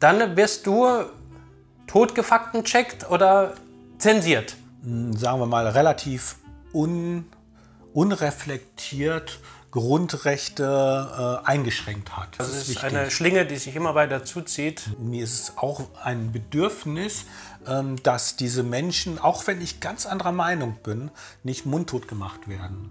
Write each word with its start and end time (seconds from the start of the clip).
dann 0.00 0.36
wirst 0.36 0.66
du 0.66 0.86
totgefaktencheckt 1.86 3.10
oder 3.10 3.54
zensiert. 3.98 4.56
Sagen 4.82 5.40
wir 5.40 5.46
mal 5.46 5.66
relativ 5.66 6.36
un, 6.72 7.26
unreflektiert 7.92 9.40
Grundrechte 9.76 11.42
äh, 11.44 11.46
eingeschränkt 11.46 12.16
hat. 12.16 12.28
Das, 12.38 12.48
ist, 12.48 12.68
ist 12.70 12.82
eine 12.82 13.10
Schlinge, 13.10 13.44
die 13.44 13.56
sich 13.56 13.76
immer 13.76 13.94
weiter 13.94 14.24
zuzieht. 14.24 14.84
Mir 14.98 15.22
ist 15.22 15.34
es 15.34 15.58
auch 15.58 15.82
ein 16.02 16.32
Bedürfnis, 16.32 17.26
ähm, 17.66 18.02
dass 18.02 18.36
diese 18.36 18.62
Menschen, 18.62 19.18
auch 19.18 19.46
wenn 19.46 19.60
ich 19.60 19.80
ganz 19.80 20.06
anderer 20.06 20.32
Meinung 20.32 20.76
bin, 20.82 21.10
nicht 21.42 21.66
mundtot 21.66 22.08
gemacht 22.08 22.48
werden. 22.48 22.90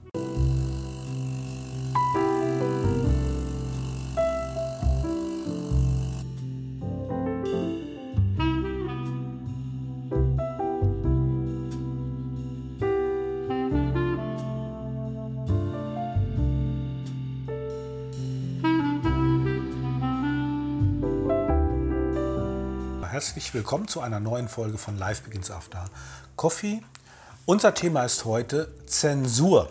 Herzlich 23.16 23.54
willkommen 23.54 23.88
zu 23.88 24.02
einer 24.02 24.20
neuen 24.20 24.50
Folge 24.50 24.78
von 24.78 24.98
Live 24.98 25.22
Begins 25.22 25.50
After 25.50 25.86
Coffee. 26.36 26.82
Unser 27.46 27.74
Thema 27.74 28.04
ist 28.04 28.26
heute 28.26 28.68
Zensur. 28.88 29.70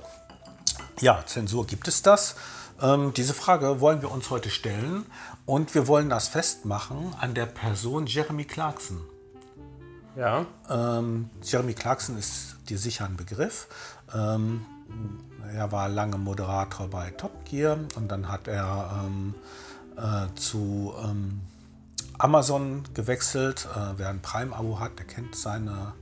Ja, 1.02 1.22
Zensur 1.26 1.66
gibt 1.66 1.86
es 1.86 2.00
das? 2.00 2.36
Ähm, 2.80 3.12
diese 3.12 3.34
Frage 3.34 3.82
wollen 3.82 4.00
wir 4.00 4.10
uns 4.10 4.30
heute 4.30 4.48
stellen 4.48 5.04
und 5.44 5.74
wir 5.74 5.86
wollen 5.88 6.08
das 6.08 6.28
festmachen 6.28 7.14
an 7.20 7.34
der 7.34 7.44
Person 7.44 8.06
Jeremy 8.06 8.46
Clarkson. 8.46 9.02
Ja. 10.16 10.46
Ähm, 10.70 11.28
Jeremy 11.42 11.74
Clarkson 11.74 12.16
ist 12.16 12.56
dir 12.70 12.78
sicher 12.78 13.04
ein 13.04 13.18
Begriff. 13.18 13.68
Ähm, 14.14 14.64
er 15.52 15.70
war 15.70 15.90
lange 15.90 16.16
Moderator 16.16 16.88
bei 16.88 17.10
Top 17.10 17.44
Gear 17.44 17.78
und 17.94 18.08
dann 18.08 18.26
hat 18.30 18.48
er 18.48 19.04
ähm, 19.04 19.34
äh, 19.98 20.34
zu 20.34 20.94
ähm, 21.04 21.42
Amazon 22.18 22.84
gewechselt. 22.94 23.68
Äh, 23.74 23.98
wer 23.98 24.08
ein 24.08 24.22
Prime-Abo 24.22 24.80
hat, 24.80 24.98
der 24.98 25.06
kennt 25.06 25.36
seine 25.36 25.94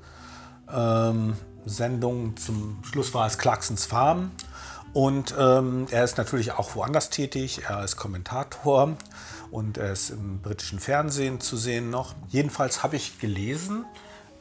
ähm, 0.73 1.37
Sendung. 1.65 2.37
Zum 2.37 2.83
Schluss 2.85 3.15
war 3.15 3.27
es 3.27 3.39
Clarksons 3.39 3.87
Farm. 3.87 4.31
Und 4.93 5.35
ähm, 5.39 5.87
er 5.91 6.05
ist 6.05 6.19
natürlich 6.19 6.53
auch 6.53 6.75
woanders 6.75 7.09
tätig. 7.09 7.63
Er 7.69 7.83
ist 7.83 7.97
Kommentator 7.97 8.97
und 9.51 9.79
er 9.79 9.93
ist 9.93 10.11
im 10.11 10.41
britischen 10.41 10.79
Fernsehen 10.81 11.41
zu 11.41 11.57
sehen 11.57 11.91
noch. 11.91 12.15
Jedenfalls 12.29 12.83
habe 12.83 12.97
ich 12.97 13.19
gelesen, 13.19 13.87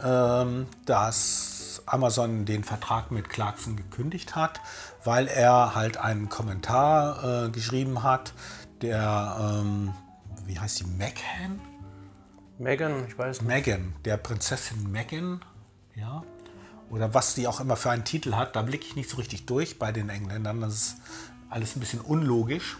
ähm, 0.04 0.68
dass 0.86 1.84
Amazon 1.86 2.46
den 2.46 2.64
Vertrag 2.64 3.12
mit 3.12 3.30
Clarkson 3.30 3.78
gekündigt 3.78 4.36
hat, 4.36 4.60
weil 5.04 5.28
er 5.28 5.74
halt 5.74 5.98
einen 5.98 6.28
Kommentar 6.28 7.46
äh, 7.46 7.50
geschrieben 7.50 8.04
hat, 8.04 8.34
der 8.82 9.38
ähm, 9.40 9.94
wie 10.52 10.60
heißt 10.60 10.82
die, 10.82 10.84
Meghan? 10.84 11.62
Megan, 12.60 13.06
ich 13.08 13.18
weiß 13.18 13.42
nicht. 13.42 13.48
Megan, 13.48 13.94
der 14.04 14.18
Prinzessin 14.18 14.92
Megan, 14.92 15.40
ja. 15.96 16.24
Oder 16.90 17.14
was 17.14 17.36
die 17.36 17.48
auch 17.48 17.62
immer 17.62 17.78
für 17.78 17.90
einen 17.90 18.04
Titel 18.04 18.34
hat, 18.34 18.58
da 18.58 18.62
blicke 18.62 18.86
ich 18.86 18.98
nicht 18.98 19.10
so 19.10 19.16
richtig 19.16 19.46
durch 19.46 19.80
bei 19.80 19.94
den 19.94 20.10
Engländern. 20.10 20.60
Das 20.60 20.74
ist 20.74 20.96
alles 21.50 21.78
ein 21.78 21.80
bisschen 21.80 22.02
unlogisch. 22.02 22.78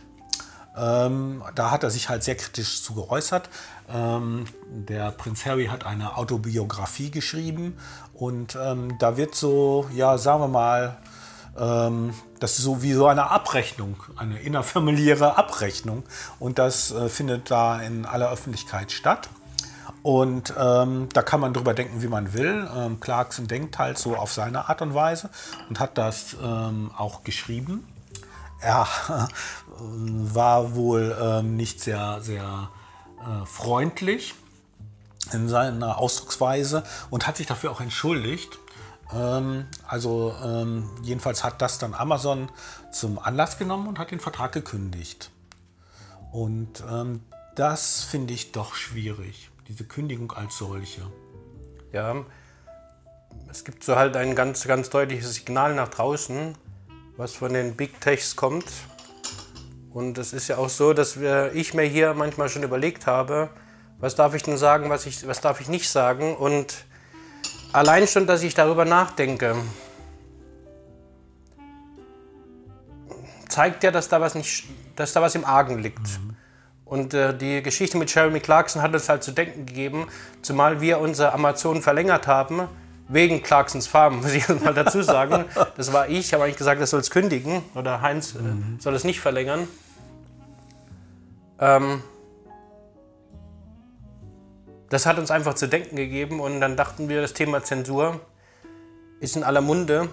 Ähm, 0.76 1.44
da 1.56 1.72
hat 1.72 1.84
er 1.84 1.92
sich 1.92 2.10
halt 2.10 2.24
sehr 2.24 2.36
kritisch 2.36 2.84
zu 2.84 2.94
geäußert. 2.94 3.50
Ähm, 3.90 4.46
der 4.66 5.12
Prinz 5.12 5.46
Harry 5.46 5.68
hat 5.68 5.86
eine 5.86 6.18
Autobiografie 6.18 7.10
geschrieben 7.10 7.78
und 8.14 8.58
ähm, 8.62 8.98
da 9.00 9.16
wird 9.16 9.34
so, 9.34 9.90
ja, 9.94 10.18
sagen 10.18 10.42
wir 10.42 10.48
mal, 10.50 10.98
das 12.40 12.58
ist 12.58 12.64
so 12.64 12.82
wie 12.82 12.94
so 12.94 13.08
eine 13.08 13.30
Abrechnung, 13.30 13.98
eine 14.16 14.40
innerfamiliäre 14.40 15.38
Abrechnung. 15.38 16.04
Und 16.40 16.60
das 16.60 16.92
äh, 16.92 17.10
findet 17.10 17.52
da 17.52 17.82
in 17.82 18.06
aller 18.06 18.32
Öffentlichkeit 18.32 18.92
statt. 18.92 19.30
Und 20.04 20.54
ähm, 20.58 21.10
da 21.14 21.22
kann 21.22 21.40
man 21.40 21.54
drüber 21.54 21.74
denken, 21.74 22.02
wie 22.02 22.08
man 22.08 22.34
will. 22.34 22.68
Ähm, 22.76 23.00
Clarkson 23.00 23.48
denkt 23.48 23.78
halt 23.78 23.98
so 23.98 24.16
auf 24.16 24.34
seine 24.34 24.68
Art 24.70 24.82
und 24.82 24.94
Weise 24.94 25.30
und 25.70 25.80
hat 25.80 25.98
das 25.98 26.36
ähm, 26.42 26.92
auch 26.98 27.24
geschrieben. 27.24 27.88
Er 28.60 28.88
war 29.80 30.76
wohl 30.76 31.16
ähm, 31.20 31.56
nicht 31.56 31.82
sehr, 31.82 32.20
sehr 32.22 32.70
äh, 33.20 33.46
freundlich 33.46 34.36
in 35.34 35.50
seiner 35.50 35.98
Ausdrucksweise 35.98 36.84
und 37.10 37.28
hat 37.28 37.38
sich 37.38 37.48
dafür 37.48 37.72
auch 37.72 37.82
entschuldigt. 37.82 38.60
Ähm, 39.14 39.66
also 39.88 40.36
ähm, 40.44 40.90
jedenfalls 41.02 41.44
hat 41.44 41.62
das 41.62 41.78
dann 41.78 41.94
Amazon 41.94 42.50
zum 42.92 43.20
Anlass 43.20 43.58
genommen 43.58 43.88
und 43.88 44.00
hat 44.00 44.12
den 44.12 44.20
Vertrag 44.20 44.52
gekündigt. 44.52 45.32
Und 46.32 46.84
ähm, 46.90 47.22
das 47.56 48.04
finde 48.04 48.34
ich 48.34 48.52
doch 48.52 48.76
schwierig, 48.76 49.50
diese 49.68 49.84
Kündigung 49.84 50.32
als 50.32 50.58
solche. 50.58 51.02
Ja, 51.92 52.16
es 53.50 53.66
gibt 53.66 53.84
so 53.84 53.98
halt 53.98 54.16
ein 54.16 54.36
ganz, 54.36 54.66
ganz 54.66 54.90
deutliches 54.90 55.34
Signal 55.34 55.76
nach 55.76 55.90
draußen, 55.90 56.56
was 57.18 57.36
von 57.36 57.54
den 57.54 57.76
Big 57.76 58.00
Techs 58.00 58.36
kommt. 58.36 58.66
Und 59.90 60.18
es 60.18 60.32
ist 60.32 60.48
ja 60.48 60.58
auch 60.58 60.70
so, 60.70 60.94
dass 60.94 61.20
wir, 61.20 61.52
ich 61.54 61.74
mir 61.74 61.84
hier 61.84 62.14
manchmal 62.14 62.48
schon 62.48 62.64
überlegt 62.64 63.08
habe, 63.08 63.50
was 64.00 64.16
darf 64.16 64.34
ich 64.34 64.44
denn 64.44 64.58
sagen, 64.58 64.90
was, 64.90 65.06
ich, 65.06 65.28
was 65.28 65.42
darf 65.42 65.60
ich 65.60 65.68
nicht 65.68 65.90
sagen. 65.90 66.36
Und 66.38 66.86
Allein 67.74 68.08
schon, 68.08 68.28
dass 68.28 68.44
ich 68.44 68.54
darüber 68.54 68.86
nachdenke, 68.86 69.56
zeigt 73.48 73.84
ja, 73.84 73.92
dass 73.92 74.10
da 74.10 74.20
was, 74.20 74.36
nicht, 74.36 74.66
dass 74.96 75.14
da 75.14 75.22
was 75.22 75.36
im 75.36 75.46
Argen 75.46 75.80
liegt. 75.80 76.00
Mhm. 76.00 76.36
Und 76.84 77.14
äh, 77.14 77.36
die 77.36 77.64
Geschichte 77.64 77.98
mit 77.98 78.14
Jeremy 78.14 78.42
Clarkson 78.42 78.82
hat 78.82 78.94
uns 78.94 79.08
halt 79.08 79.24
zu 79.24 79.32
denken 79.32 79.66
gegeben, 79.66 80.08
zumal 80.42 80.82
wir 80.82 81.00
unser 81.00 81.34
Amazon 81.34 81.82
verlängert 81.82 82.28
haben, 82.28 82.68
wegen 83.08 83.42
Clarksons 83.42 83.88
Farm, 83.88 84.18
muss 84.22 84.34
ich 84.34 84.48
mal 84.50 84.74
dazu 84.74 85.02
sagen. 85.02 85.46
Das 85.78 85.94
war 85.94 86.10
ich, 86.10 86.34
habe 86.34 86.44
eigentlich 86.44 86.58
gesagt, 86.58 86.82
das 86.82 86.90
soll 86.90 87.00
es 87.00 87.10
kündigen. 87.10 87.62
Oder 87.76 88.02
Heinz 88.02 88.36
äh, 88.36 88.40
mhm. 88.40 88.78
soll 88.80 88.96
es 88.96 89.06
nicht 89.06 89.22
verlängern. 89.22 89.70
Ähm, 91.60 92.04
das 94.92 95.06
hat 95.06 95.18
uns 95.18 95.32
einfach 95.32 95.54
zu 95.54 95.68
denken 95.68 95.96
gegeben 95.96 96.42
und 96.42 96.60
dann 96.60 96.76
dachten 96.76 97.08
wir, 97.08 97.22
das 97.22 97.32
Thema 97.32 97.64
Zensur 97.64 98.20
ist 99.22 99.38
in 99.38 99.44
aller 99.44 99.62
Munde. 99.62 100.10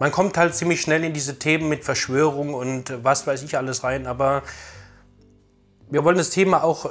Man 0.00 0.10
kommt 0.10 0.36
halt 0.36 0.54
ziemlich 0.56 0.80
schnell 0.80 1.04
in 1.04 1.12
diese 1.12 1.38
Themen 1.38 1.68
mit 1.68 1.84
Verschwörung 1.84 2.52
und 2.52 3.04
was 3.04 3.28
weiß 3.28 3.44
ich 3.44 3.56
alles 3.56 3.84
rein, 3.84 4.08
aber 4.08 4.42
wir 5.88 6.02
wollen 6.02 6.18
das 6.18 6.30
Thema 6.30 6.64
auch, 6.64 6.90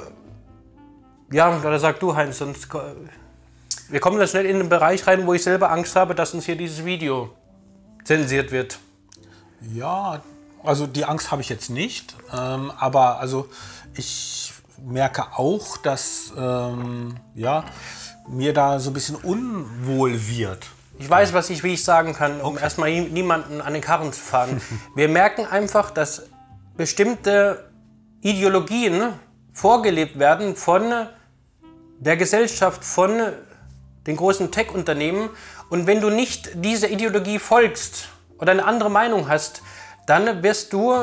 ja, 1.30 1.58
oder 1.58 1.78
sag 1.78 2.00
du 2.00 2.16
Heinz, 2.16 2.38
sonst, 2.38 2.68
wir 3.90 4.00
kommen 4.00 4.18
da 4.18 4.26
schnell 4.26 4.46
in 4.46 4.56
den 4.56 4.70
Bereich 4.70 5.06
rein, 5.06 5.26
wo 5.26 5.34
ich 5.34 5.42
selber 5.42 5.70
Angst 5.70 5.96
habe, 5.96 6.14
dass 6.14 6.32
uns 6.32 6.46
hier 6.46 6.56
dieses 6.56 6.86
Video 6.86 7.30
zensiert 8.04 8.52
wird. 8.52 8.78
Ja, 9.74 10.22
also 10.62 10.86
die 10.86 11.04
Angst 11.04 11.30
habe 11.30 11.42
ich 11.42 11.50
jetzt 11.50 11.68
nicht, 11.68 12.16
ähm, 12.32 12.72
aber 12.78 13.18
also 13.18 13.50
ich 13.94 14.54
merke 14.84 15.38
auch, 15.38 15.76
dass 15.78 16.32
ähm, 16.36 17.16
ja, 17.34 17.64
mir 18.28 18.52
da 18.52 18.78
so 18.78 18.90
ein 18.90 18.94
bisschen 18.94 19.16
unwohl 19.16 20.28
wird. 20.28 20.66
Ich 20.98 21.08
weiß, 21.08 21.32
was 21.32 21.48
ich, 21.50 21.64
wie 21.64 21.74
ich 21.74 21.84
sagen 21.84 22.12
kann, 22.12 22.40
um 22.40 22.54
okay. 22.54 22.62
erstmal 22.62 22.90
niemanden 22.90 23.60
an 23.60 23.72
den 23.72 23.82
Karren 23.82 24.12
zu 24.12 24.20
fahren. 24.20 24.60
Wir 24.94 25.08
merken 25.08 25.46
einfach, 25.46 25.90
dass 25.90 26.24
bestimmte 26.76 27.70
Ideologien 28.20 29.14
vorgelebt 29.52 30.18
werden 30.18 30.56
von 30.56 31.06
der 31.98 32.16
Gesellschaft, 32.16 32.84
von 32.84 33.18
den 34.06 34.16
großen 34.16 34.50
Tech-Unternehmen. 34.50 35.30
Und 35.70 35.86
wenn 35.86 36.00
du 36.00 36.10
nicht 36.10 36.50
dieser 36.54 36.90
Ideologie 36.90 37.38
folgst 37.38 38.08
oder 38.38 38.52
eine 38.52 38.64
andere 38.64 38.90
Meinung 38.90 39.28
hast, 39.28 39.62
dann 40.06 40.42
wirst 40.42 40.72
du 40.72 40.94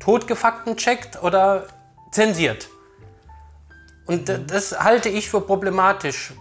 totgefaktencheckt 0.00 1.22
oder 1.22 1.66
zensiert. 2.10 2.68
Und 4.06 4.28
das 4.28 4.78
halte 4.78 5.08
ich 5.08 5.28
für 5.28 5.40
problematisch. 5.40 6.32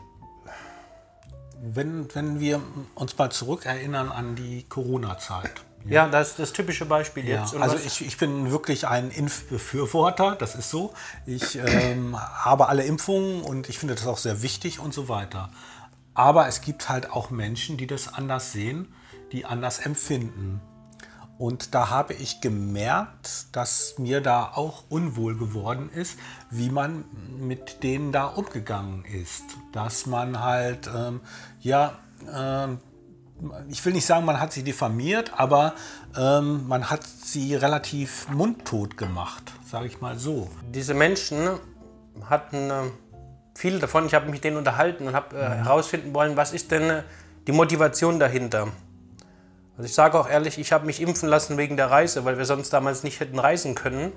Wenn, 1.62 2.14
wenn 2.14 2.40
wir 2.40 2.62
uns 2.94 3.18
mal 3.18 3.32
zurückerinnern 3.32 4.12
an 4.12 4.36
die 4.36 4.66
Corona-Zeit. 4.70 5.52
Ja, 5.88 6.08
das 6.08 6.32
ist 6.32 6.40
das 6.40 6.54
typische 6.54 6.86
Beispiel 6.86 7.28
ja, 7.28 7.42
jetzt. 7.42 7.56
also 7.56 7.78
ich, 7.78 8.06
ich 8.06 8.18
bin 8.18 8.50
wirklich 8.50 8.88
ein 8.88 9.12
Impfbefürworter, 9.12 10.36
das 10.36 10.56
ist 10.56 10.72
so. 10.72 10.94
Ich 11.28 11.58
ähm, 11.58 12.18
habe 12.20 12.70
alle 12.70 12.84
Impfungen 12.84 13.42
und 13.44 13.70
ich 13.70 13.78
finde 13.78 13.94
das 13.94 14.08
auch 14.08 14.18
sehr 14.18 14.42
wichtig 14.42 14.80
und 14.80 14.94
so 14.94 15.10
weiter. 15.10 15.50
Aber 16.16 16.48
es 16.48 16.62
gibt 16.62 16.90
halt 16.90 17.12
auch 17.12 17.30
Menschen, 17.30 17.78
die 17.78 17.86
das 17.86 18.12
anders 18.12 18.52
sehen, 18.52 18.94
die 19.32 19.46
anders 19.46 19.80
empfinden. 19.80 20.60
Und 21.38 21.76
da 21.76 21.90
habe 21.90 22.14
ich 22.14 22.40
gemerkt, 22.40 23.48
dass 23.52 23.96
mir 23.98 24.22
da 24.22 24.52
auch 24.56 24.84
unwohl 24.90 25.38
geworden 25.38 25.90
ist, 25.94 26.18
wie 26.50 26.70
man 26.70 27.04
mit 27.38 27.84
denen 27.84 28.14
da 28.14 28.26
umgegangen 28.28 29.04
ist. 29.04 29.44
Dass 29.74 30.06
man 30.06 30.42
halt, 30.42 30.90
ähm, 30.96 31.20
ja, 31.60 31.96
ähm, 32.34 32.80
ich 33.70 33.84
will 33.86 33.92
nicht 33.92 34.06
sagen, 34.06 34.26
man 34.26 34.40
hat 34.40 34.54
sie 34.54 34.64
diffamiert, 34.64 35.34
aber 35.36 35.74
ähm, 36.18 36.68
man 36.68 36.90
hat 36.90 37.04
sie 37.04 37.56
relativ 37.56 38.30
mundtot 38.30 38.96
gemacht, 38.96 39.52
sage 39.70 39.88
ich 39.88 40.00
mal 40.00 40.18
so. 40.18 40.50
Diese 40.74 40.94
Menschen 40.94 41.50
hatten 42.30 42.70
äh, 42.70 42.84
viele 43.54 43.80
davon, 43.80 44.06
ich 44.06 44.14
habe 44.14 44.26
mich 44.26 44.36
mit 44.36 44.44
denen 44.46 44.56
unterhalten 44.56 45.08
und 45.08 45.16
habe 45.16 45.36
äh, 45.36 45.50
herausfinden 45.50 46.14
wollen, 46.14 46.38
was 46.38 46.54
ist 46.54 46.72
denn 46.72 46.90
äh, 46.90 47.04
die 47.46 47.52
Motivation 47.52 48.20
dahinter. 48.20 48.70
Also 49.78 49.88
ich 49.88 49.94
sage 49.94 50.20
auch 50.20 50.30
ehrlich, 50.30 50.58
ich 50.58 50.72
habe 50.72 50.86
mich 50.86 51.02
impfen 51.02 51.28
lassen 51.28 51.58
wegen 51.58 51.76
der 51.76 51.92
Reise, 51.92 52.24
weil 52.24 52.38
wir 52.38 52.46
sonst 52.46 52.72
damals 52.72 53.04
nicht 53.04 53.20
hätten 53.20 53.40
reisen 53.40 53.76
können. 53.76 54.14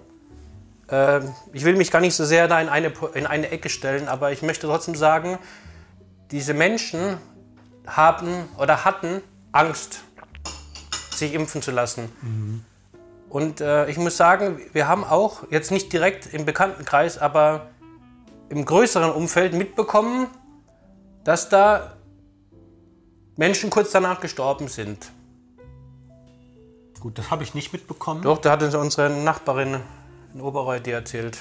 Äh, 0.88 1.20
ich 1.52 1.64
will 1.64 1.76
mich 1.76 1.90
gar 1.90 2.00
nicht 2.00 2.14
so 2.14 2.24
sehr 2.24 2.48
da 2.48 2.60
in 2.60 2.68
eine, 2.68 2.92
in 3.14 3.26
eine 3.26 3.50
Ecke 3.50 3.68
stellen, 3.68 4.08
aber 4.08 4.30
ich 4.32 4.42
möchte 4.42 4.66
trotzdem 4.66 4.94
sagen, 4.94 5.38
diese 6.30 6.54
Menschen 6.54 7.18
haben 7.86 8.48
oder 8.58 8.84
hatten 8.84 9.22
Angst, 9.52 10.00
sich 11.10 11.34
impfen 11.34 11.62
zu 11.62 11.70
lassen. 11.70 12.12
Mhm. 12.22 12.64
Und 13.28 13.60
äh, 13.60 13.88
ich 13.90 13.98
muss 13.98 14.16
sagen, 14.16 14.60
wir 14.72 14.88
haben 14.88 15.04
auch, 15.04 15.44
jetzt 15.50 15.70
nicht 15.70 15.92
direkt 15.92 16.32
im 16.32 16.44
Bekanntenkreis, 16.44 17.18
aber 17.18 17.68
im 18.48 18.64
größeren 18.64 19.10
Umfeld 19.10 19.52
mitbekommen, 19.52 20.28
dass 21.24 21.48
da 21.48 21.94
Menschen 23.36 23.68
kurz 23.70 23.90
danach 23.90 24.20
gestorben 24.20 24.68
sind. 24.68 25.10
Gut, 27.00 27.18
das 27.18 27.30
habe 27.30 27.44
ich 27.44 27.54
nicht 27.54 27.72
mitbekommen. 27.72 28.22
Doch, 28.22 28.38
da 28.38 28.52
hat 28.52 28.62
uns 28.62 28.74
unsere 28.74 29.10
Nachbarin 29.10 29.80
in 30.34 30.40
Oberreuth 30.40 30.86
erzählt. 30.86 31.38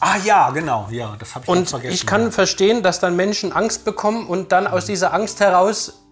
Ah 0.00 0.16
ja, 0.24 0.50
genau, 0.50 0.88
ja, 0.90 1.16
das 1.18 1.34
habe 1.34 1.44
ich 1.44 1.48
Und 1.48 1.68
vergessen. 1.68 1.94
ich 1.94 2.06
kann 2.06 2.22
ja. 2.24 2.30
verstehen, 2.30 2.82
dass 2.82 3.00
dann 3.00 3.16
Menschen 3.16 3.52
Angst 3.52 3.84
bekommen 3.84 4.26
und 4.26 4.52
dann 4.52 4.66
aus 4.66 4.86
dieser 4.86 5.12
Angst 5.12 5.40
heraus 5.40 6.04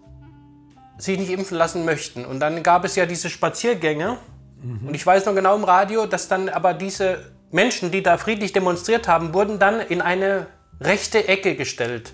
sich 0.97 1.17
nicht 1.17 1.29
impfen 1.29 1.57
lassen 1.57 1.85
möchten. 1.85 2.25
Und 2.25 2.39
dann 2.39 2.63
gab 2.63 2.83
es 2.83 2.95
ja 2.95 3.05
diese 3.05 3.29
Spaziergänge. 3.29 4.17
Und 4.63 4.95
ich 4.95 5.05
weiß 5.05 5.25
noch 5.27 5.35
genau 5.35 5.55
im 5.55 5.63
Radio, 5.63 6.07
dass 6.07 6.27
dann 6.27 6.49
aber 6.49 6.73
diese 6.73 7.31
Menschen, 7.51 7.91
die 7.91 8.01
da 8.01 8.17
friedlich 8.17 8.53
demonstriert 8.53 9.07
haben, 9.07 9.33
wurden 9.33 9.59
dann 9.59 9.79
in 9.79 10.01
eine 10.01 10.47
rechte 10.81 11.27
Ecke 11.27 11.55
gestellt. 11.55 12.13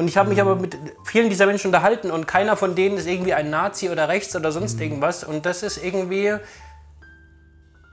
Und 0.00 0.08
ich 0.08 0.16
habe 0.16 0.30
mich 0.30 0.40
aber 0.40 0.56
mit 0.56 0.78
vielen 1.04 1.28
dieser 1.28 1.44
Menschen 1.44 1.66
unterhalten 1.66 2.10
und 2.10 2.26
keiner 2.26 2.56
von 2.56 2.74
denen 2.74 2.96
ist 2.96 3.06
irgendwie 3.06 3.34
ein 3.34 3.50
Nazi 3.50 3.90
oder 3.90 4.08
rechts 4.08 4.34
oder 4.34 4.50
sonst 4.50 4.80
irgendwas. 4.80 5.24
Und 5.24 5.44
das 5.44 5.62
ist 5.62 5.76
irgendwie 5.76 6.36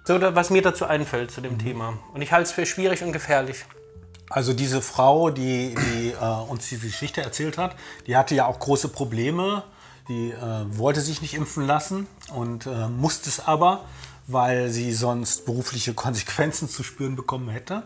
so, 0.05 0.17
was 0.21 0.49
mir 0.49 0.61
dazu 0.61 0.85
einfällt 0.85 1.31
zu 1.31 1.41
dem 1.41 1.59
Thema. 1.59 1.99
Und 2.13 2.21
ich 2.21 2.31
halte 2.31 2.43
es 2.43 2.53
für 2.53 2.65
schwierig 2.65 3.03
und 3.03 3.11
gefährlich. 3.11 3.65
Also 4.29 4.53
diese 4.53 4.81
Frau, 4.81 5.31
die, 5.31 5.75
die 5.75 6.11
äh, 6.11 6.49
uns 6.49 6.69
diese 6.69 6.87
Geschichte 6.87 7.19
erzählt 7.19 7.57
hat, 7.57 7.75
die 8.07 8.15
hatte 8.15 8.35
ja 8.35 8.45
auch 8.45 8.59
große 8.59 8.87
Probleme. 8.87 9.63
Die 10.07 10.31
äh, 10.31 10.37
wollte 10.77 11.01
sich 11.01 11.21
nicht 11.21 11.33
impfen 11.33 11.67
lassen 11.67 12.07
und 12.33 12.67
äh, 12.67 12.87
musste 12.87 13.27
es 13.27 13.45
aber, 13.45 13.83
weil 14.27 14.69
sie 14.69 14.93
sonst 14.93 15.45
berufliche 15.45 15.93
Konsequenzen 16.05 16.69
zu 16.69 16.83
spüren 16.83 17.17
bekommen 17.17 17.49
hätte. 17.49 17.83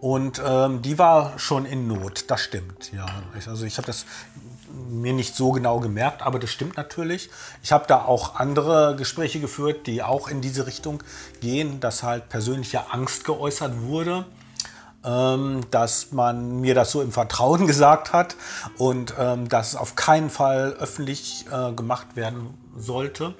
Und 0.00 0.42
ähm, 0.44 0.82
die 0.82 0.98
war 0.98 1.38
schon 1.38 1.64
in 1.64 1.88
Not, 1.88 2.24
das 2.28 2.40
stimmt. 2.42 2.92
Ja. 2.92 3.06
Ich, 3.38 3.48
also 3.48 3.64
ich 3.64 3.78
habe 3.78 3.86
das 3.86 4.04
mir 4.88 5.12
nicht 5.12 5.34
so 5.34 5.52
genau 5.52 5.80
gemerkt, 5.80 6.22
aber 6.22 6.38
das 6.38 6.50
stimmt 6.50 6.76
natürlich. 6.76 7.30
Ich 7.62 7.72
habe 7.72 7.86
da 7.88 8.04
auch 8.04 8.36
andere 8.36 8.94
Gespräche 8.96 9.40
geführt, 9.40 9.86
die 9.86 10.02
auch 10.02 10.28
in 10.28 10.40
diese 10.40 10.66
Richtung 10.66 11.02
gehen, 11.40 11.80
dass 11.80 12.02
halt 12.02 12.28
persönliche 12.28 12.92
Angst 12.92 13.24
geäußert 13.24 13.80
wurde, 13.82 14.26
ähm, 15.04 15.62
dass 15.70 16.12
man 16.12 16.60
mir 16.60 16.74
das 16.74 16.90
so 16.90 17.00
im 17.00 17.12
Vertrauen 17.12 17.66
gesagt 17.66 18.12
hat 18.12 18.36
und 18.76 19.14
ähm, 19.18 19.48
dass 19.48 19.68
es 19.68 19.76
auf 19.76 19.94
keinen 19.96 20.28
Fall 20.28 20.76
öffentlich 20.78 21.46
äh, 21.50 21.72
gemacht 21.72 22.16
werden 22.16 22.54
sollte 22.76 23.34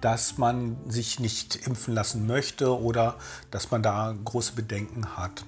dass 0.00 0.36
man 0.36 0.76
sich 0.86 1.18
nicht 1.18 1.66
impfen 1.66 1.94
lassen 1.94 2.26
möchte 2.26 2.78
oder 2.78 3.14
dass 3.50 3.70
man 3.70 3.82
da 3.82 4.14
große 4.22 4.52
Bedenken 4.52 5.16
hat. 5.16 5.46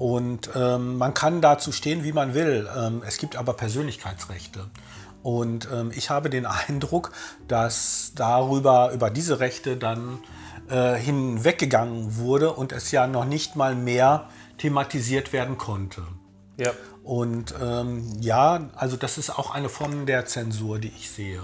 Und 0.00 0.48
ähm, 0.54 0.96
man 0.96 1.12
kann 1.12 1.42
dazu 1.42 1.72
stehen, 1.72 2.04
wie 2.04 2.12
man 2.12 2.32
will. 2.32 2.66
Ähm, 2.74 3.02
es 3.06 3.18
gibt 3.18 3.36
aber 3.36 3.52
Persönlichkeitsrechte. 3.52 4.70
Und 5.22 5.68
ähm, 5.70 5.92
ich 5.94 6.08
habe 6.08 6.30
den 6.30 6.46
Eindruck, 6.68 7.12
dass 7.48 8.12
darüber, 8.14 8.92
über 8.92 9.10
diese 9.10 9.40
Rechte 9.40 9.76
dann 9.76 10.20
äh, 10.70 10.94
hinweggegangen 10.94 12.16
wurde 12.16 12.54
und 12.54 12.72
es 12.72 12.90
ja 12.92 13.06
noch 13.06 13.26
nicht 13.26 13.56
mal 13.56 13.74
mehr 13.74 14.30
thematisiert 14.56 15.34
werden 15.34 15.58
konnte. 15.58 16.00
Ja. 16.56 16.70
Und 17.04 17.54
ähm, 17.60 18.10
ja, 18.22 18.70
also 18.76 18.96
das 18.96 19.18
ist 19.18 19.28
auch 19.28 19.50
eine 19.50 19.68
Form 19.68 20.06
der 20.06 20.24
Zensur, 20.24 20.78
die 20.78 20.88
ich 20.88 21.10
sehe. 21.10 21.42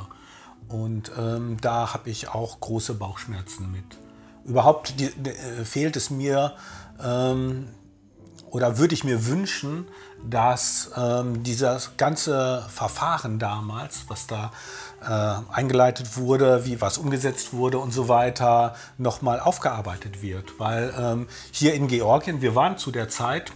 Und 0.69 1.13
ähm, 1.19 1.59
da 1.61 1.93
habe 1.93 2.09
ich 2.09 2.29
auch 2.29 2.59
große 2.61 2.95
Bauchschmerzen 2.95 3.71
mit. 3.71 3.85
Überhaupt 4.47 4.99
die, 4.99 5.11
die, 5.11 5.29
äh, 5.29 5.65
fehlt 5.67 5.97
es 5.97 6.09
mir, 6.09 6.55
ähm, 7.05 7.69
oder 8.51 8.79
würde 8.79 8.95
ich 8.95 9.05
mir 9.05 9.27
wünschen, 9.27 9.87
dass 10.29 10.91
ähm, 10.97 11.43
dieses 11.43 11.93
ganze 11.97 12.65
Verfahren 12.69 13.39
damals, 13.39 14.05
was 14.09 14.27
da 14.27 14.53
äh, 15.03 15.53
eingeleitet 15.53 16.17
wurde, 16.17 16.65
wie 16.65 16.81
was 16.81 16.99
umgesetzt 16.99 17.53
wurde 17.53 17.79
und 17.79 17.93
so 17.93 18.09
weiter, 18.09 18.75
nochmal 18.99 19.41
aufgearbeitet 19.41 20.23
wird. 20.23 20.59
Weil 20.59 20.95
ähm, 20.99 21.27
hier 21.51 21.75
in 21.75 21.89
Georgien, 21.89 22.41
wir 22.41 22.55
waren 22.55 22.79
zu 22.79 22.91
der 22.91 23.09
Zeit, 23.09 23.53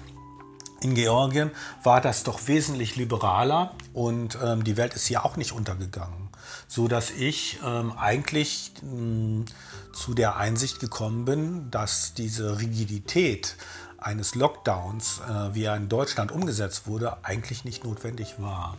in 0.83 0.95
Georgien 0.95 1.51
war 1.83 2.01
das 2.01 2.23
doch 2.23 2.49
wesentlich 2.49 2.97
liberaler 2.97 3.75
und 3.93 4.39
ähm, 4.43 4.65
die 4.65 4.77
Welt 4.77 4.95
ist 4.95 5.07
hier 5.07 5.25
auch 5.25 5.37
nicht 5.37 5.53
untergegangen. 5.53 6.29
So 6.69 6.89
dass 6.89 7.11
ich 7.11 7.59
ähm, 7.65 7.93
eigentlich 7.93 8.73
mh, 8.83 9.45
zu 9.93 10.15
der 10.15 10.37
Einsicht 10.37 10.81
gekommen 10.81 11.25
bin, 11.25 11.71
dass 11.71 12.15
diese 12.15 12.61
Rigidität 12.61 13.57
eines 14.01 14.35
Lockdowns, 14.35 15.21
äh, 15.21 15.55
wie 15.55 15.65
er 15.65 15.77
in 15.77 15.89
Deutschland 15.89 16.33
umgesetzt 16.33 16.87
wurde, 16.87 17.25
eigentlich 17.25 17.65
nicht 17.65 17.85
notwendig 17.85 18.37
war. 18.41 18.77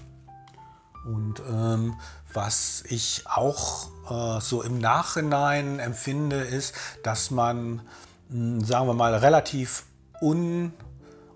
Und 1.06 1.42
ähm, 1.50 1.96
was 2.32 2.84
ich 2.88 3.24
auch 3.26 3.88
äh, 4.10 4.42
so 4.42 4.62
im 4.62 4.78
Nachhinein 4.78 5.80
empfinde, 5.80 6.38
ist, 6.38 6.76
dass 7.04 7.32
man, 7.32 7.82
mh, 8.30 8.66
sagen 8.66 8.88
wir 8.88 8.94
mal, 8.94 9.16
relativ 9.16 9.86
un, 10.22 10.74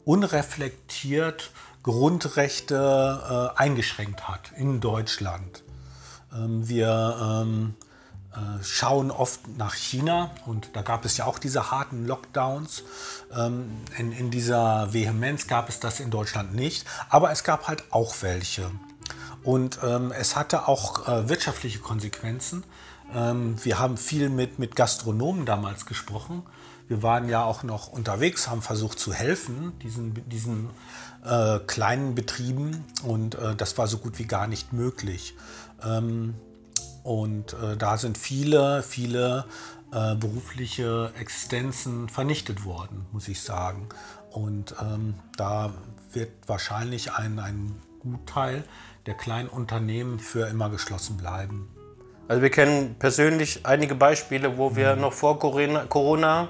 unreflektiert 0.03 1.51
Grundrechte 1.81 3.51
äh, 3.55 3.59
eingeschränkt 3.59 4.27
hat 4.27 4.51
in 4.55 4.79
Deutschland. 4.79 5.63
Ähm, 6.33 6.67
wir 6.67 7.43
ähm, 7.43 7.75
äh, 7.81 7.84
schauen 8.61 9.11
oft 9.11 9.57
nach 9.57 9.75
China 9.75 10.31
und 10.45 10.69
da 10.73 10.81
gab 10.81 11.05
es 11.05 11.17
ja 11.17 11.25
auch 11.25 11.39
diese 11.39 11.71
harten 11.71 12.05
Lockdowns. 12.05 12.83
Ähm, 13.35 13.69
in, 13.97 14.11
in, 14.11 14.31
dieser 14.31 14.93
Vehemenz 14.93 15.47
gab 15.47 15.69
es 15.69 15.79
das 15.79 15.99
in 15.99 16.09
Deutschland 16.09 16.53
nicht, 16.53 16.85
aber 17.09 17.31
es 17.31 17.43
gab 17.43 17.67
halt 17.67 17.83
auch 17.91 18.15
welche. 18.21 18.69
Und 19.43 19.79
ähm, 19.83 20.11
es 20.11 20.35
hatte 20.35 20.67
auch 20.67 21.07
äh, 21.07 21.29
wirtschaftliche 21.29 21.79
Konsequenzen. 21.79 22.63
Ähm, 23.13 23.55
wir 23.63 23.79
haben 23.79 23.97
viel 23.97 24.29
mit, 24.29 24.57
mit 24.59 24.75
Gastronomen 24.75 25.45
damals 25.45 25.85
gesprochen. 25.85 26.43
Wir 26.87 27.03
waren 27.03 27.29
ja 27.29 27.43
auch 27.43 27.63
noch 27.63 27.87
unterwegs, 27.87 28.47
haben 28.47 28.61
versucht 28.61 28.99
zu 28.99 29.13
helfen, 29.13 29.77
diesen, 29.79 30.13
diesen 30.29 30.69
äh, 31.23 31.59
kleinen 31.59 32.15
Betrieben. 32.15 32.85
Und 33.03 33.35
äh, 33.35 33.55
das 33.55 33.77
war 33.77 33.87
so 33.87 33.99
gut 33.99 34.19
wie 34.19 34.25
gar 34.25 34.47
nicht 34.47 34.73
möglich. 34.73 35.35
Ähm, 35.83 36.35
und 37.05 37.53
äh, 37.53 37.77
da 37.77 37.97
sind 37.97 38.17
viele, 38.17 38.81
viele 38.81 39.45
äh, 39.93 40.15
berufliche 40.15 41.13
Existenzen 41.19 42.09
vernichtet 42.09 42.65
worden, 42.65 43.05
muss 43.11 43.27
ich 43.27 43.43
sagen. 43.43 43.89
Und 44.31 44.75
ähm, 44.81 45.13
da 45.37 45.71
wird 46.13 46.31
wahrscheinlich 46.47 47.13
ein, 47.13 47.37
ein 47.37 47.75
Gutteil 47.99 48.63
der 49.05 49.13
kleinen 49.13 49.49
Unternehmen 49.49 50.17
für 50.17 50.47
immer 50.47 50.71
geschlossen 50.71 51.15
bleiben. 51.15 51.69
Also 52.27 52.41
wir 52.41 52.49
kennen 52.49 52.95
persönlich 52.97 53.67
einige 53.67 53.93
Beispiele, 53.93 54.57
wo 54.57 54.75
wir 54.75 54.95
mhm. 54.95 55.01
noch 55.01 55.13
vor 55.13 55.37
Corona, 55.37 55.85
Corona 55.85 56.47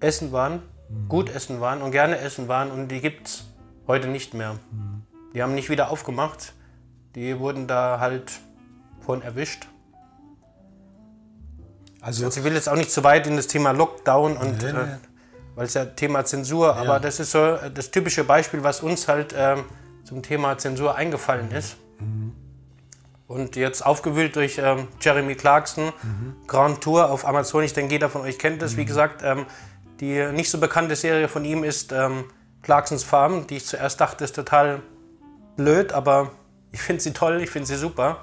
essen 0.00 0.32
waren, 0.32 0.62
mhm. 0.88 1.08
gut 1.08 1.30
essen 1.30 1.60
waren 1.60 1.82
und 1.82 1.92
gerne 1.92 2.18
essen 2.18 2.48
waren 2.48 2.72
und 2.72 2.88
die 2.88 3.00
gibt 3.00 3.28
es 3.28 3.44
heute 3.86 4.08
nicht 4.08 4.34
mehr. 4.34 4.54
Mhm. 4.72 5.06
Die 5.34 5.42
haben 5.42 5.54
nicht 5.54 5.70
wieder 5.70 5.88
aufgemacht. 5.88 6.52
Die 7.14 7.38
wurden 7.38 7.68
da 7.68 8.00
halt 8.00 8.40
von 9.08 9.22
erwischt. 9.22 9.66
Also, 12.02 12.26
also, 12.26 12.40
ich 12.40 12.44
will 12.44 12.52
jetzt 12.52 12.68
auch 12.68 12.76
nicht 12.76 12.90
zu 12.90 13.02
weit 13.04 13.26
in 13.26 13.36
das 13.36 13.46
Thema 13.46 13.70
Lockdown 13.70 14.36
und 14.36 14.62
nee, 14.62 14.70
nee. 14.70 14.78
Äh, 14.80 14.98
weil 15.54 15.64
es 15.64 15.72
ja 15.72 15.86
Thema 15.86 16.26
Zensur, 16.26 16.66
ja. 16.66 16.74
aber 16.74 17.00
das 17.00 17.18
ist 17.18 17.30
so 17.30 17.56
das 17.72 17.90
typische 17.90 18.24
Beispiel, 18.24 18.62
was 18.62 18.80
uns 18.82 19.08
halt 19.08 19.32
äh, 19.32 19.56
zum 20.04 20.20
Thema 20.22 20.58
Zensur 20.58 20.94
eingefallen 20.94 21.50
ist. 21.52 21.78
Mhm. 21.98 22.34
Und 23.26 23.56
jetzt 23.56 23.80
aufgewühlt 23.80 24.36
durch 24.36 24.58
ähm, 24.58 24.88
Jeremy 25.00 25.36
Clarkson, 25.36 25.86
mhm. 25.86 26.36
Grand 26.46 26.82
Tour 26.82 27.10
auf 27.10 27.26
Amazon. 27.26 27.64
Ich 27.64 27.72
denke, 27.72 27.94
jeder 27.94 28.10
von 28.10 28.20
euch 28.20 28.38
kennt 28.38 28.60
das. 28.60 28.74
Mhm. 28.74 28.76
Wie 28.76 28.84
gesagt, 28.84 29.22
ähm, 29.24 29.46
die 30.00 30.22
nicht 30.32 30.50
so 30.50 30.58
bekannte 30.58 30.96
Serie 30.96 31.28
von 31.28 31.46
ihm 31.46 31.64
ist 31.64 31.92
ähm, 31.92 32.24
Clarksons 32.60 33.04
Farm, 33.04 33.46
die 33.46 33.56
ich 33.56 33.64
zuerst 33.64 34.02
dachte, 34.02 34.24
ist 34.24 34.36
total 34.36 34.82
blöd, 35.56 35.94
aber 35.94 36.32
ich 36.72 36.82
finde 36.82 37.02
sie 37.02 37.14
toll, 37.14 37.40
ich 37.40 37.48
finde 37.48 37.68
sie 37.68 37.76
super. 37.76 38.18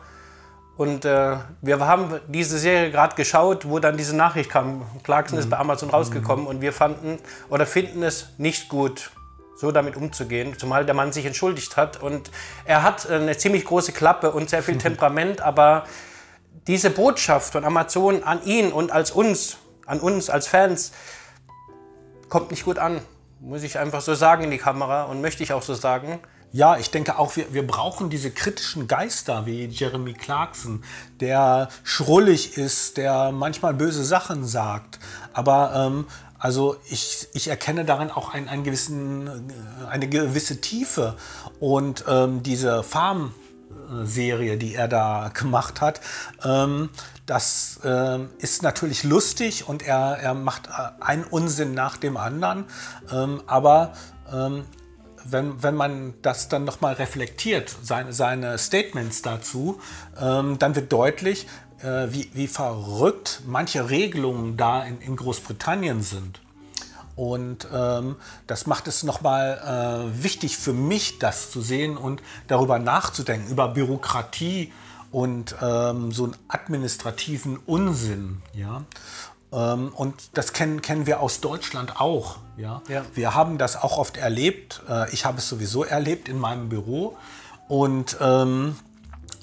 Und 0.78 1.06
äh, 1.06 1.38
wir 1.62 1.80
haben 1.80 2.20
diese 2.28 2.60
Serie 2.60 2.92
gerade 2.92 3.16
geschaut, 3.16 3.68
wo 3.68 3.80
dann 3.80 3.96
diese 3.96 4.16
Nachricht 4.16 4.50
kam. 4.50 4.86
Clarkson 5.04 5.38
mhm. 5.38 5.44
ist 5.44 5.50
bei 5.50 5.58
Amazon 5.58 5.90
rausgekommen 5.90 6.44
mhm. 6.44 6.50
und 6.50 6.62
wir 6.62 6.74
fanden 6.74 7.18
oder 7.50 7.66
finden 7.66 8.04
es 8.04 8.28
nicht 8.38 8.68
gut, 8.68 9.12
so 9.56 9.72
damit 9.72 9.96
umzugehen, 9.96 10.58
zumal 10.58 10.86
der 10.86 10.94
Mann 10.94 11.14
sich 11.14 11.26
entschuldigt 11.26 11.78
hat. 11.78 12.02
Und 12.02 12.30
er 12.66 12.84
hat 12.84 13.10
eine 13.10 13.38
ziemlich 13.38 13.64
große 13.64 13.94
Klappe 13.94 14.32
und 14.32 14.50
sehr 14.50 14.64
viel 14.64 14.78
Temperament, 14.80 15.42
aber 15.42 15.86
diese 16.68 16.90
Botschaft 16.90 17.54
von 17.54 17.64
Amazon 17.64 18.24
an 18.24 18.44
ihn 18.44 18.72
und 18.74 18.92
als 18.92 19.12
uns, 19.12 19.58
an 19.86 20.02
uns 20.02 20.30
als 20.30 20.48
Fans, 20.48 20.92
kommt 22.28 22.52
nicht 22.52 22.66
gut 22.66 22.80
an. 22.80 23.00
Muss 23.40 23.64
ich 23.64 23.78
einfach 23.80 24.02
so 24.02 24.14
sagen 24.14 24.44
in 24.44 24.52
die 24.52 24.58
Kamera 24.58 25.04
und 25.04 25.22
möchte 25.22 25.44
ich 25.44 25.54
auch 25.54 25.62
so 25.62 25.74
sagen. 25.74 26.20
Ja, 26.52 26.78
ich 26.78 26.90
denke 26.90 27.20
auch, 27.20 27.36
wir, 27.36 27.54
wir 27.54 27.68
brauchen 27.68 28.10
diese 28.10 28.32
kritischen 28.32 28.88
Geister 28.88 29.46
wie 29.46 29.66
Jeremy 29.66 30.14
Clarkson, 30.14 30.84
der 31.20 31.68
schrullig 31.84 32.58
ist, 32.58 32.98
der 32.98 33.32
manchmal 33.32 33.74
böse 33.74 34.06
Sachen 34.06 34.46
sagt. 34.46 35.00
Aber 35.34 35.74
ähm, 35.76 36.06
also 36.46 36.78
ich, 36.90 37.28
ich 37.34 37.48
erkenne 37.48 37.86
darin 37.86 38.12
auch 38.12 38.34
einen, 38.34 38.48
einen 38.48 38.64
gewissen, 38.64 39.28
äh, 39.28 39.88
eine 39.90 40.08
gewisse 40.08 40.62
Tiefe. 40.62 41.16
Und 41.60 42.06
ähm, 42.08 42.44
diese 42.44 42.84
Farm-Serie, 42.84 44.58
die 44.58 44.76
er 44.76 44.88
da 44.88 45.32
gemacht 45.34 45.82
hat, 45.82 46.02
ähm, 46.44 46.90
das 47.26 47.80
äh, 47.84 48.20
ist 48.38 48.62
natürlich 48.62 49.04
lustig 49.04 49.68
und 49.68 49.82
er, 49.82 50.20
er 50.22 50.36
macht 50.36 50.68
äh, 50.68 51.04
einen 51.04 51.24
Unsinn 51.24 51.74
nach 51.74 51.98
dem 51.98 52.16
anderen. 52.16 52.66
Ähm, 53.12 53.42
aber 53.48 53.94
ähm, 54.32 54.66
wenn, 55.30 55.62
wenn 55.64 55.76
man 55.76 56.14
das 56.22 56.48
dann 56.48 56.64
nochmal 56.64 56.94
reflektiert, 56.94 57.76
seine, 57.82 58.14
seine 58.14 58.58
Statements 58.58 59.22
dazu, 59.22 59.80
ähm, 60.20 60.58
dann 60.60 60.76
wird 60.76 60.92
deutlich, 60.92 61.48
äh, 61.82 62.08
wie, 62.10 62.30
wie 62.34 62.48
verrückt 62.48 63.42
manche 63.46 63.90
Regelungen 63.90 64.58
da 64.58 64.84
in, 64.84 65.02
in 65.02 65.16
Großbritannien 65.16 66.02
sind. 66.02 66.42
Und 67.16 67.68
ähm, 67.74 68.18
das 68.46 68.68
macht 68.68 68.88
es 68.88 69.04
nochmal 69.04 70.12
äh, 70.18 70.24
wichtig 70.24 70.58
für 70.58 70.74
mich, 70.74 71.18
das 71.20 71.50
zu 71.50 71.62
sehen 71.62 71.96
und 71.96 72.22
darüber 72.48 72.78
nachzudenken, 72.78 73.50
über 73.50 73.70
Bürokratie 73.70 74.74
und 75.12 75.56
ähm, 75.62 76.12
so 76.12 76.26
einen 76.26 76.36
administrativen 76.50 77.58
Unsinn. 77.66 78.42
Ja? 78.54 78.84
Ähm, 79.56 79.94
und 79.96 80.16
das 80.34 80.52
kennen, 80.52 80.82
kennen 80.82 81.08
wir 81.08 81.22
aus 81.22 81.40
Deutschland 81.40 82.00
auch. 82.00 82.38
Ja? 82.58 82.82
ja? 82.90 83.06
Wir 83.14 83.34
haben 83.34 83.58
das 83.58 83.82
auch 83.82 83.98
oft 83.98 84.18
erlebt. 84.18 84.84
Äh, 84.90 85.12
ich 85.14 85.26
habe 85.26 85.38
es 85.38 85.48
sowieso 85.48 85.86
erlebt 85.86 86.28
in 86.28 86.38
meinem 86.38 86.68
Büro. 86.68 87.16
Und 87.70 88.18
ähm, 88.20 88.76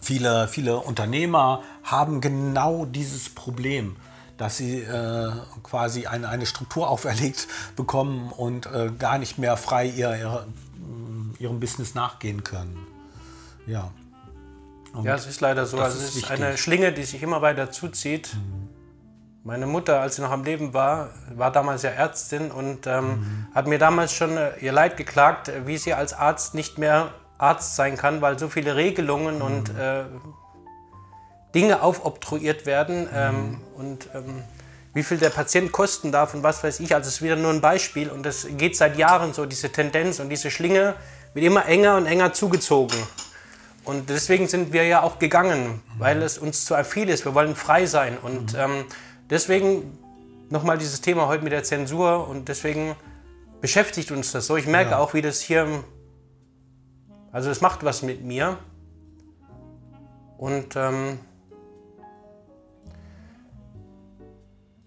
viele, 0.02 0.48
viele 0.48 0.78
Unternehmer 0.78 1.62
haben 1.82 2.20
genau 2.20 2.84
dieses 2.84 3.30
Problem, 3.30 3.96
dass 4.36 4.58
sie 4.58 4.80
äh, 4.80 5.30
quasi 5.62 6.06
eine, 6.06 6.28
eine 6.28 6.44
Struktur 6.44 6.90
auferlegt 6.90 7.48
bekommen 7.74 8.30
und 8.32 8.66
äh, 8.66 8.90
gar 8.98 9.16
nicht 9.16 9.38
mehr 9.38 9.56
frei 9.56 9.86
ihr, 9.86 10.14
ihr, 10.14 10.46
ihrem 11.38 11.58
Business 11.58 11.94
nachgehen 11.94 12.44
können. 12.44 12.86
Ja. 13.66 13.90
Und 14.92 15.04
ja, 15.04 15.14
es 15.14 15.26
ist 15.26 15.40
leider 15.40 15.64
so. 15.64 15.78
Also 15.78 15.96
es 15.98 16.10
ist, 16.10 16.16
ist 16.16 16.30
eine 16.30 16.58
Schlinge, 16.58 16.92
die 16.92 17.04
sich 17.04 17.22
immer 17.22 17.40
weiter 17.40 17.70
zuzieht. 17.70 18.34
Mhm. 18.34 18.71
Meine 19.44 19.66
Mutter, 19.66 20.00
als 20.00 20.16
sie 20.16 20.22
noch 20.22 20.30
am 20.30 20.44
Leben 20.44 20.72
war, 20.72 21.10
war 21.34 21.50
damals 21.50 21.82
ja 21.82 21.90
Ärztin 21.90 22.52
und 22.52 22.86
ähm, 22.86 23.04
mhm. 23.04 23.46
hat 23.52 23.66
mir 23.66 23.78
damals 23.78 24.12
schon 24.12 24.36
äh, 24.36 24.52
ihr 24.60 24.70
Leid 24.70 24.96
geklagt, 24.96 25.48
äh, 25.48 25.66
wie 25.66 25.78
sie 25.78 25.94
als 25.94 26.12
Arzt 26.12 26.54
nicht 26.54 26.78
mehr 26.78 27.10
Arzt 27.38 27.74
sein 27.74 27.96
kann, 27.96 28.22
weil 28.22 28.38
so 28.38 28.48
viele 28.48 28.76
Regelungen 28.76 29.36
mhm. 29.36 29.42
und 29.42 29.68
äh, 29.70 30.04
Dinge 31.56 31.82
aufobtruiert 31.82 32.66
werden 32.66 33.08
ähm, 33.12 33.34
mhm. 33.34 33.58
und 33.74 34.08
ähm, 34.14 34.44
wie 34.94 35.02
viel 35.02 35.18
der 35.18 35.30
Patient 35.30 35.72
kosten 35.72 36.12
darf 36.12 36.34
und 36.34 36.44
was 36.44 36.62
weiß 36.62 36.78
ich. 36.78 36.94
Also 36.94 37.08
es 37.08 37.14
ist 37.16 37.22
wieder 37.22 37.34
nur 37.34 37.50
ein 37.50 37.60
Beispiel 37.60 38.10
und 38.10 38.24
das 38.24 38.46
geht 38.56 38.76
seit 38.76 38.96
Jahren 38.96 39.32
so, 39.32 39.44
diese 39.44 39.72
Tendenz 39.72 40.20
und 40.20 40.28
diese 40.28 40.52
Schlinge 40.52 40.94
wird 41.34 41.44
immer 41.44 41.66
enger 41.66 41.96
und 41.96 42.06
enger 42.06 42.32
zugezogen. 42.32 42.96
Und 43.84 44.08
deswegen 44.08 44.46
sind 44.46 44.72
wir 44.72 44.86
ja 44.86 45.02
auch 45.02 45.18
gegangen, 45.18 45.82
weil 45.98 46.16
mhm. 46.16 46.22
es 46.22 46.38
uns 46.38 46.64
zu 46.64 46.76
viel 46.84 47.08
ist. 47.08 47.24
Wir 47.24 47.34
wollen 47.34 47.56
frei 47.56 47.86
sein 47.86 48.16
und 48.22 48.52
mhm. 48.52 48.58
ähm, 48.60 48.84
Deswegen 49.32 49.98
nochmal 50.50 50.76
dieses 50.76 51.00
Thema 51.00 51.26
heute 51.26 51.42
mit 51.42 51.54
der 51.54 51.64
Zensur 51.64 52.28
und 52.28 52.50
deswegen 52.50 52.94
beschäftigt 53.62 54.10
uns 54.10 54.30
das 54.30 54.46
so. 54.46 54.58
Ich 54.58 54.66
merke 54.66 54.90
ja. 54.90 54.98
auch, 54.98 55.14
wie 55.14 55.22
das 55.22 55.40
hier, 55.40 55.66
also 57.32 57.48
es 57.50 57.62
macht 57.62 57.82
was 57.82 58.02
mit 58.02 58.22
mir. 58.22 58.58
Und 60.36 60.76
ähm, 60.76 61.18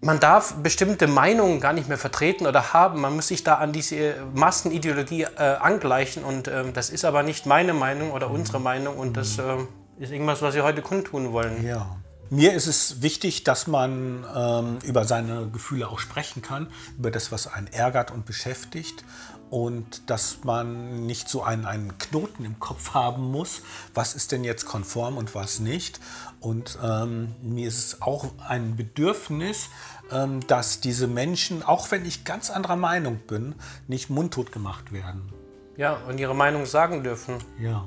man 0.00 0.20
darf 0.20 0.54
bestimmte 0.62 1.08
Meinungen 1.08 1.58
gar 1.58 1.72
nicht 1.72 1.88
mehr 1.88 1.98
vertreten 1.98 2.46
oder 2.46 2.72
haben. 2.72 3.00
Man 3.00 3.16
muss 3.16 3.26
sich 3.26 3.42
da 3.42 3.56
an 3.56 3.72
diese 3.72 4.14
Massenideologie 4.32 5.22
äh, 5.22 5.56
angleichen. 5.58 6.22
Und 6.22 6.46
äh, 6.46 6.70
das 6.70 6.90
ist 6.90 7.04
aber 7.04 7.24
nicht 7.24 7.46
meine 7.46 7.74
Meinung 7.74 8.12
oder 8.12 8.30
unsere 8.30 8.60
Meinung. 8.60 8.96
Und 8.96 9.16
das 9.16 9.38
äh, 9.38 9.56
ist 9.98 10.12
irgendwas, 10.12 10.40
was 10.40 10.54
wir 10.54 10.62
heute 10.62 10.82
kundtun 10.82 11.32
wollen. 11.32 11.66
Ja. 11.66 11.96
Mir 12.30 12.54
ist 12.54 12.66
es 12.66 13.02
wichtig, 13.02 13.44
dass 13.44 13.66
man 13.66 14.24
ähm, 14.34 14.78
über 14.84 15.04
seine 15.04 15.48
Gefühle 15.48 15.88
auch 15.88 16.00
sprechen 16.00 16.42
kann, 16.42 16.66
über 16.98 17.10
das, 17.10 17.30
was 17.30 17.46
einen 17.46 17.68
ärgert 17.68 18.10
und 18.10 18.26
beschäftigt 18.26 19.04
und 19.48 20.10
dass 20.10 20.38
man 20.42 21.06
nicht 21.06 21.28
so 21.28 21.42
einen, 21.42 21.66
einen 21.66 21.98
Knoten 21.98 22.44
im 22.44 22.58
Kopf 22.58 22.94
haben 22.94 23.30
muss, 23.30 23.62
was 23.94 24.14
ist 24.14 24.32
denn 24.32 24.42
jetzt 24.42 24.66
konform 24.66 25.16
und 25.16 25.34
was 25.36 25.60
nicht. 25.60 26.00
Und 26.40 26.78
ähm, 26.82 27.34
mir 27.42 27.68
ist 27.68 27.78
es 27.78 28.02
auch 28.02 28.26
ein 28.48 28.76
Bedürfnis, 28.76 29.68
ähm, 30.10 30.44
dass 30.48 30.80
diese 30.80 31.06
Menschen, 31.06 31.62
auch 31.62 31.90
wenn 31.92 32.04
ich 32.04 32.24
ganz 32.24 32.50
anderer 32.50 32.76
Meinung 32.76 33.18
bin, 33.18 33.54
nicht 33.86 34.10
mundtot 34.10 34.50
gemacht 34.50 34.92
werden. 34.92 35.32
Ja, 35.76 35.94
und 36.08 36.18
ihre 36.18 36.34
Meinung 36.34 36.66
sagen 36.66 37.04
dürfen. 37.04 37.38
Ja. 37.60 37.86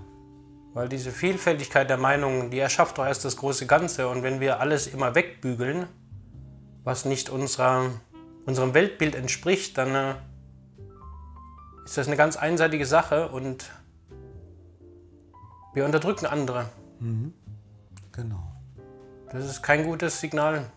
Weil 0.73 0.87
diese 0.87 1.11
Vielfältigkeit 1.11 1.89
der 1.89 1.97
Meinungen, 1.97 2.51
die 2.51 2.59
erschafft 2.59 2.97
doch 2.97 3.05
erst 3.05 3.25
das 3.25 3.37
große 3.37 3.65
Ganze. 3.65 4.07
Und 4.07 4.21
wenn 4.23 4.39
wir 4.39 4.59
alles 4.59 4.87
immer 4.87 5.15
wegbügeln, 5.15 5.87
was 6.83 7.05
nicht 7.05 7.29
unserer, 7.29 7.89
unserem 8.45 8.73
Weltbild 8.73 9.15
entspricht, 9.15 9.77
dann 9.77 9.95
äh, 9.95 10.15
ist 11.85 11.97
das 11.97 12.07
eine 12.07 12.17
ganz 12.17 12.37
einseitige 12.37 12.85
Sache 12.85 13.29
und 13.29 13.71
wir 15.73 15.85
unterdrücken 15.85 16.27
andere. 16.27 16.69
Mhm. 16.99 17.33
Genau. 18.11 18.51
Das 19.31 19.45
ist 19.45 19.63
kein 19.63 19.85
gutes 19.85 20.19
Signal 20.19 20.71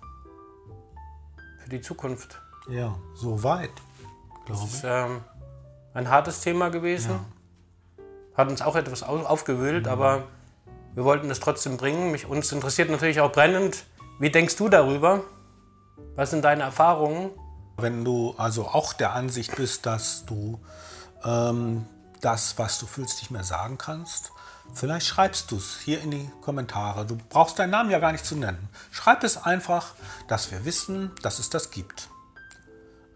für 1.62 1.68
die 1.68 1.80
Zukunft. 1.80 2.40
Ja, 2.68 2.96
so 3.14 3.42
weit. 3.42 3.72
Das 4.46 4.62
ist 4.64 4.82
ähm, 4.84 5.20
ein 5.94 6.08
hartes 6.08 6.40
Thema 6.40 6.70
gewesen. 6.70 7.12
Ja 7.12 7.41
hat 8.35 8.49
uns 8.49 8.62
auch 8.62 8.77
etwas 8.77 9.03
aufgewühlt, 9.03 9.87
mhm. 9.87 9.93
aber 9.93 10.25
wir 10.95 11.05
wollten 11.05 11.31
es 11.31 11.41
trotzdem 11.41 11.77
bringen. 11.77 12.11
Mich, 12.12 12.27
uns 12.27 12.53
interessiert 12.53 12.91
natürlich 12.91 13.21
auch 13.21 13.33
brennend, 13.33 13.85
wie 14.19 14.31
denkst 14.31 14.57
du 14.57 14.69
darüber? 14.69 15.25
Was 16.15 16.31
sind 16.31 16.45
deine 16.45 16.62
Erfahrungen? 16.62 17.31
Wenn 17.79 18.05
du 18.05 18.35
also 18.37 18.67
auch 18.67 18.93
der 18.93 19.15
Ansicht 19.15 19.57
bist, 19.57 19.87
dass 19.87 20.27
du 20.27 20.61
ähm, 21.25 21.87
das, 22.21 22.59
was 22.59 22.79
du 22.79 22.87
fühlst, 22.87 23.19
nicht 23.19 23.31
mehr 23.31 23.45
sagen 23.45 23.79
kannst, 23.79 24.33
vielleicht 24.75 25.07
schreibst 25.07 25.51
du 25.51 25.57
es 25.57 25.79
hier 25.83 26.01
in 26.01 26.11
die 26.11 26.31
Kommentare. 26.43 27.07
Du 27.07 27.17
brauchst 27.31 27.59
deinen 27.59 27.71
Namen 27.71 27.91
ja 27.91 27.99
gar 27.99 28.12
nicht 28.12 28.25
zu 28.25 28.37
nennen. 28.37 28.69
Schreib 28.91 29.25
es 29.25 29.43
einfach, 29.43 29.95
dass 30.29 30.51
wir 30.51 30.65
wissen, 30.65 31.11
dass 31.23 31.39
es 31.39 31.51
das 31.51 31.71
gibt. 31.71 32.09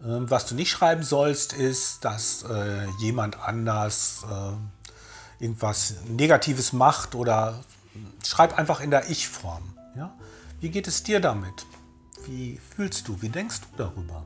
Ähm, 0.03 0.29
was 0.29 0.45
du 0.45 0.55
nicht 0.55 0.71
schreiben 0.71 1.03
sollst, 1.03 1.53
ist, 1.53 2.03
dass 2.05 2.43
äh, 2.43 2.85
jemand 2.99 3.39
anders 3.39 4.25
äh, 4.29 4.76
irgendwas 5.39 5.95
Negatives 6.07 6.73
macht 6.73 7.15
oder 7.15 7.63
schreib 8.25 8.57
einfach 8.57 8.79
in 8.79 8.91
der 8.91 9.09
Ich-Form. 9.09 9.73
Ja? 9.95 10.15
Wie 10.59 10.69
geht 10.69 10.87
es 10.87 11.03
dir 11.03 11.19
damit? 11.19 11.65
Wie 12.25 12.59
fühlst 12.75 13.07
du? 13.07 13.21
Wie 13.21 13.29
denkst 13.29 13.61
du 13.61 13.77
darüber? 13.77 14.25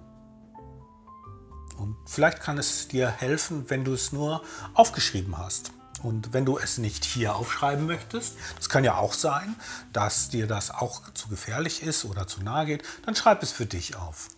Und 1.78 1.96
vielleicht 2.06 2.40
kann 2.42 2.58
es 2.58 2.88
dir 2.88 3.10
helfen, 3.10 3.70
wenn 3.70 3.84
du 3.84 3.94
es 3.94 4.12
nur 4.12 4.44
aufgeschrieben 4.74 5.38
hast. 5.38 5.72
Und 6.04 6.34
wenn 6.34 6.46
du 6.46 6.58
es 6.58 6.78
nicht 6.78 7.06
hier 7.06 7.36
aufschreiben 7.36 7.86
möchtest, 7.86 8.36
das 8.58 8.70
kann 8.70 8.84
ja 8.84 8.96
auch 8.96 9.14
sein, 9.14 9.56
dass 9.94 10.30
dir 10.30 10.48
das 10.48 10.72
auch 10.72 11.02
zu 11.14 11.28
gefährlich 11.28 11.84
ist 11.84 12.06
oder 12.06 12.28
zu 12.28 12.42
nahe 12.42 12.66
geht, 12.66 12.84
dann 13.06 13.16
schreib 13.16 13.44
es 13.44 13.52
für 13.52 13.66
dich 13.66 13.96
auf. 13.96 14.30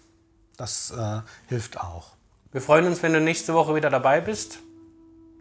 Das 0.58 0.92
äh, 0.92 1.22
hilft 1.48 1.80
auch. 1.80 2.12
Wir 2.52 2.62
freuen 2.62 2.86
uns, 2.86 3.02
wenn 3.02 3.14
du 3.14 3.22
nächste 3.22 3.54
Woche 3.54 3.76
wieder 3.76 3.90
dabei 3.90 4.22
bist. 4.22 4.60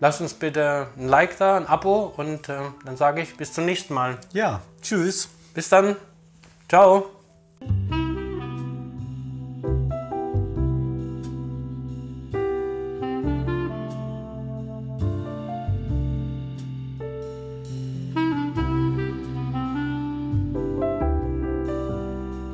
Lasst 0.03 0.21
uns 0.21 0.35
bitte 0.35 0.89
ein 0.99 1.09
Like 1.09 1.39
da, 1.39 1.57
ein 1.57 1.67
Abo 1.67 2.13
und 2.17 2.49
äh, 2.49 2.59
dann 2.85 2.97
sage 2.97 3.23
ich 3.23 3.37
bis 3.37 3.53
zum 3.53 3.65
nächsten 3.65 3.95
Mal. 3.95 4.19
Ja, 4.33 4.61
tschüss. 4.83 5.31
Bis 5.55 5.69
dann. 5.69 5.97
Ciao. 6.69 7.07